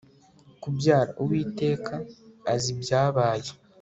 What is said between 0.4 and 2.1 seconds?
kubyara. uwiteka